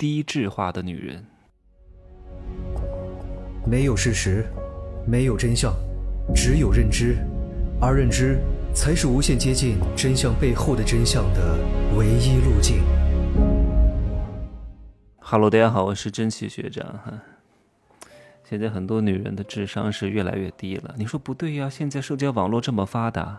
[0.00, 1.22] 低智化的女人。
[3.66, 4.46] 没有事实，
[5.06, 5.74] 没有真相，
[6.34, 7.18] 只有认知，
[7.78, 8.38] 而认知
[8.74, 11.58] 才是无限接近真相背后的真相的
[11.98, 12.82] 唯一路径。
[15.18, 17.20] Hello，大家好，我是真气学长哈。
[18.42, 21.68] 现在很多女人的智商是越来越低了，你说不对呀？
[21.68, 23.38] 现在社交网络这么发达，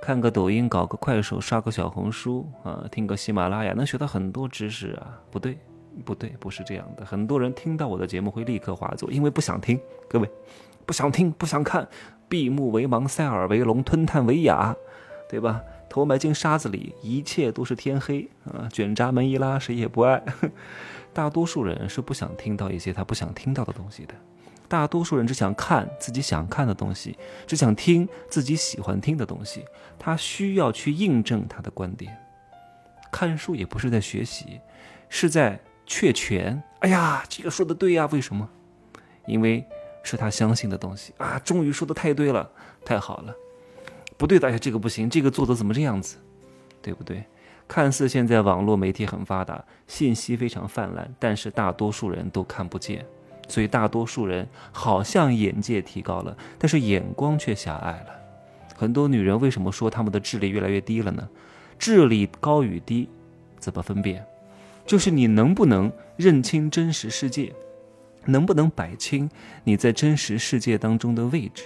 [0.00, 5.20] 看个抖音，搞个快手，刷个小红书啊，听个喜马拉雅，能学到很多知识啊？
[5.30, 5.58] 不对，
[6.00, 7.04] 不对，不是这样的。
[7.04, 9.80] 很多人听到我的节目会立刻划走，因为不想听。
[10.08, 10.28] 各位，
[10.84, 11.86] 不想听，不想看，
[12.28, 14.74] 闭目为盲，塞耳为聋，吞炭为哑，
[15.28, 15.62] 对吧？
[15.88, 18.68] 头埋进沙子里，一切都是天黑啊！
[18.72, 20.22] 卷闸门一拉，谁也不爱。
[21.12, 24.14] 大多数人是不想听到一些他不想听到的东西的。
[24.68, 29.64] 大多数人只想看自己想看的东西，只想听自己喜欢听的东西。
[29.98, 32.16] 他需要去印证他的观点。
[33.10, 34.60] 看书也不是在学习，
[35.08, 35.58] 是在
[35.90, 36.62] 确权。
[36.78, 38.48] 哎呀，这个说的对呀，为什么？
[39.26, 39.66] 因为
[40.04, 41.36] 是他相信的东西啊！
[41.44, 42.48] 终于说的太对了，
[42.84, 43.34] 太好了。
[44.16, 46.16] 不对的，哎呀，这个不行，这个做的怎么这样子？
[46.80, 47.24] 对不对？
[47.66, 53.04] 看似现在网络媒体很发达，信息非常泛滥，但是大多数人都看不见。
[53.48, 58.06] 所以大多数人好像眼界提高了，但是眼光却狭隘了。
[58.76, 61.28] 很多女人为什么说她们的智力越来越低了呢？
[61.80, 63.08] 智力高与低
[63.58, 64.24] 怎么分辨？
[64.90, 67.52] 就是你能不能认清真实世界，
[68.24, 69.30] 能不能摆清
[69.62, 71.62] 你在真实世界当中的位置。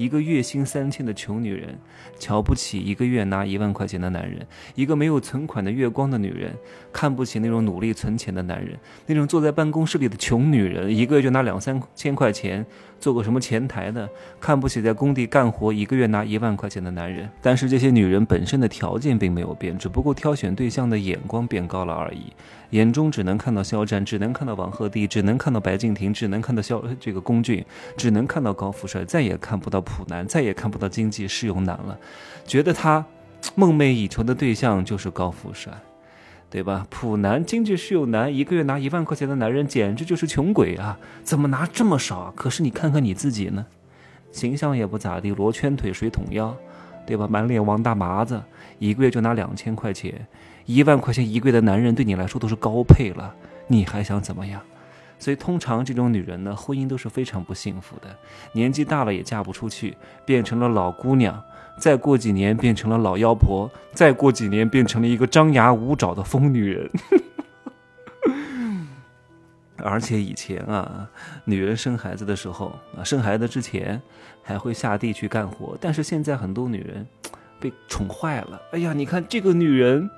[0.00, 1.78] 一个月薪三千的穷女人，
[2.18, 4.40] 瞧不起一个月拿一万块钱的男人；
[4.74, 6.54] 一个没有存款的月光的女人，
[6.90, 12.64] 看不起那种努力存钱的男人；那种坐在办公室里的穷女人，一个月就拿两三千块钱。
[12.98, 14.06] 做个什么前台的，
[14.38, 17.26] 看不起在工地干活一个月拿一万块钱的男人。
[17.40, 22.26] 但是这些女人本身的条件并没有变，只不过挑选对象的眼光变高了而已。
[22.72, 27.64] 眼中只能看到肖战，只能看到王鹤棣，只能看到白敬亭，只能看到肖这个龚俊，
[27.96, 31.98] 只能看到高富帅，再也看不到普男，再也看不到经济适用男了。
[32.46, 33.04] 觉得他
[33.54, 35.72] 梦寐以求的对象就是高富帅。
[36.52, 36.84] 对吧？
[36.90, 40.98] 普男、经济适用男，一个月拿一万块钱的男人，简直就是穷鬼啊！
[41.22, 42.32] 怎么拿这么少？
[42.34, 43.64] 可是你看看你自己呢，
[44.32, 46.52] 形象也不咋地，罗圈腿、水桶腰，
[47.06, 47.28] 对吧？
[47.30, 48.42] 满脸王大麻子，
[48.80, 50.26] 一个月就拿两千块钱，
[50.66, 53.32] 一万块钱一个月的男人对你来说都是高配了，
[53.68, 54.60] 你还想怎么样？
[55.20, 58.08] 所以，通常这种女人呢，婚姻都是非常不幸福的，
[58.52, 61.40] 年纪大了也嫁不出去，变成了老姑娘。
[61.78, 66.90] 再过几年变成了老妖婆，再过几年变成了一个张牙舞爪的疯女人。
[69.82, 71.08] 而且以前啊，
[71.44, 74.02] 女人生孩子的时候啊，生孩子之前
[74.42, 77.06] 还会下地去干活，但是现在很多女人
[77.58, 78.60] 被宠坏了。
[78.72, 80.10] 哎呀，你看这个女人，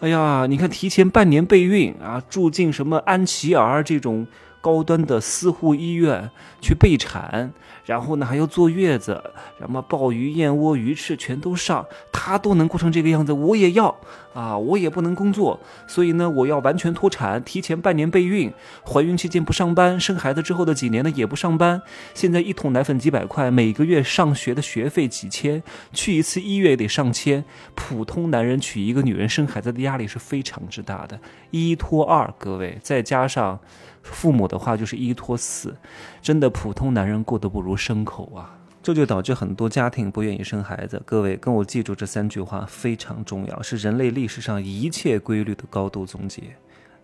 [0.00, 4.26] 哎呀，你看提前半年备孕啊，住进什么安琪儿这种。
[4.60, 7.52] 高端的私护医院去备产，
[7.84, 9.22] 然后呢还要坐月子，
[9.58, 13.96] 什么鲍鱼、燕窝、鱼翅全都上，他都能过成这个样子，我也要
[14.34, 14.56] 啊！
[14.56, 18.52] 我也不能工作，所以呢我要完全脱产，提前半年备孕，
[18.86, 21.80] 怀孕期间不上班，生孩子之后的几年呢也不上班。
[22.14, 25.62] 现在一桶奶粉几百块，每个月上学的学费几千，
[25.92, 27.44] 去一次医院也得上千。
[27.74, 31.18] 普通男人娶一个女人生孩子的压力是非常之大的，
[31.50, 33.58] 一拖二，各位再加上。
[34.02, 35.76] 父母的话就是一拖四，
[36.22, 38.56] 真的普通男人过得不如牲口啊！
[38.82, 41.00] 这就导致很多家庭不愿意生孩子。
[41.04, 46.42] 各位跟我记住这三句话非常重要，是人类历史上一切规律的高度总结。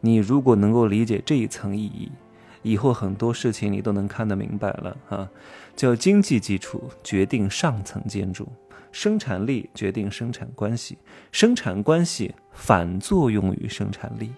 [0.01, 2.11] 你如果能够理解这一层意义，
[2.63, 5.29] 以后很多事情你都能看得明白了哈。
[5.77, 8.49] 叫经济基础决定上层建筑，
[8.91, 10.97] 生产力决定生产关系，
[11.31, 14.33] 生产关系反作用于生产力。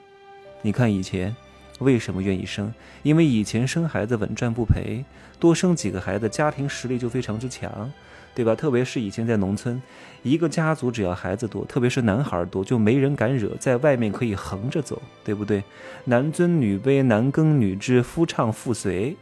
[0.60, 1.34] 你看以前。
[1.78, 2.72] 为什么愿意生？
[3.02, 5.04] 因为以前生孩子稳赚不赔，
[5.38, 7.90] 多生几个孩子，家庭实力就非常之强，
[8.34, 8.54] 对吧？
[8.54, 9.80] 特别是以前在农村，
[10.22, 15.62] 一个家族只要孩子多，特别是男孩多，就没人敢惹，在外面可以横着走，对不对？
[16.04, 19.16] 男尊女卑，男耕女织，夫唱妇随，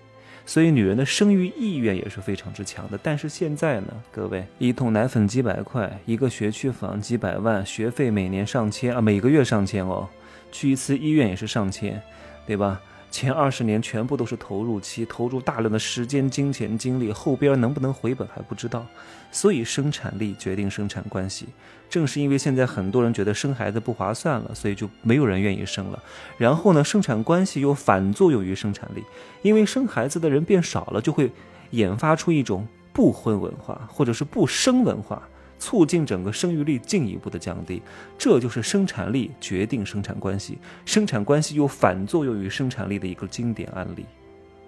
[0.44, 2.98] 所以女人的生育意愿也是非常之强的。
[3.02, 10.08] 但是现在呢，各位，一桶奶粉几百块，一个学区房几百万，学费每年上千啊，每个月上千哦，
[10.52, 12.02] 去一次医院也是上千。
[12.46, 12.80] 对吧？
[13.10, 18.84] 前二十年全部都是投入期，投入大量的时间、金钱、精力，后边能不能回本还不知道。
[19.32, 21.46] 所以生产力决定生产关系。
[21.88, 26.02] 正是因为现在很多人觉得生孩子不划算了，所以就没有人愿意生了。
[26.36, 29.02] 然后呢，生产关系又反作用于生产力，
[29.42, 31.30] 因为生孩子的人变少了，就会
[31.70, 35.22] 研发出一种不婚文化或者是不生文化。
[35.58, 37.82] 促进整个生育率进一步的降低。
[38.18, 44.06] 这就是生产力决定生产关系，生产关系又反作用于生产力的一个经典案例。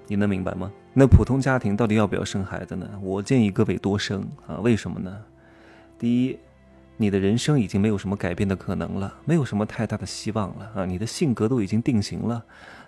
[0.07, 0.73] 你能明白吗？
[0.95, 2.89] 那普通家庭到底要不要生孩子呢？
[3.03, 4.57] 我建议各位多生啊！
[4.63, 5.15] 为什么呢？
[5.99, 6.39] 第一，
[6.97, 10.87] 你的人生已经没有什么改变的可能了，没有什么太大的希望了啊！
[10.87, 12.43] 你的性格都已经定型了，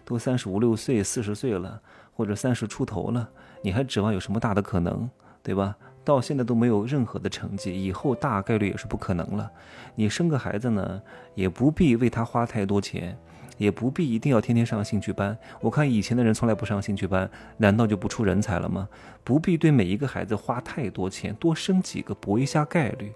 [0.05, 1.83] 都三十五六岁、四十岁了，
[2.15, 3.29] 或者三十出头了，
[3.63, 5.09] 你还指望有什么大的可能，
[5.43, 5.77] 对吧？
[6.05, 9.51] 到现在都没有任何的成绩，以后大概率也是不可能了。
[9.95, 11.03] 你生个孩子呢，
[11.35, 13.17] 也不必为他花太多钱。
[13.59, 15.37] 也不必一定要天天上兴趣班。
[15.61, 18.89] 我看以前的人从来不上兴趣班，难道就不出人才了吗？
[19.23, 23.13] 不必对每一个孩子花太多钱，多生几个搏一下概率，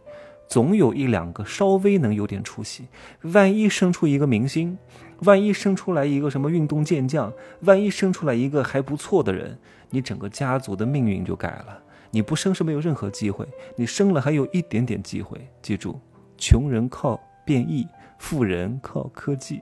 [0.46, 2.88] 总有一两个稍微能有点出息。
[3.22, 4.76] 万一生出一个明星，
[5.20, 9.58] 万一生出来一个什么运动健将，万一生出来一个还不错的人，
[9.88, 11.80] 你整个家族的命运就改了。
[12.14, 13.44] 你不生是没有任何机会，
[13.74, 15.36] 你生了还有一点点机会。
[15.60, 16.00] 记住，
[16.38, 17.88] 穷人靠变异，
[18.18, 19.60] 富人靠科技。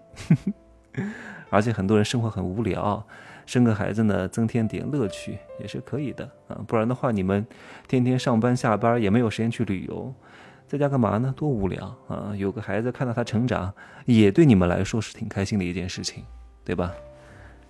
[1.48, 3.02] 而且很多人生活很无聊，
[3.46, 6.60] 生个孩子呢，增添点乐趣也是可以的啊。
[6.68, 7.46] 不然的话，你们
[7.88, 10.12] 天天上班下班也没有时间去旅游，
[10.66, 11.32] 在家干嘛呢？
[11.34, 12.34] 多无聊啊！
[12.36, 13.72] 有个孩子看到他成长，
[14.04, 16.22] 也对你们来说是挺开心的一件事情，
[16.62, 16.92] 对吧？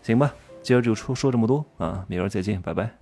[0.03, 3.02] 行吧，今儿就说说这么多啊，明儿再见，拜拜。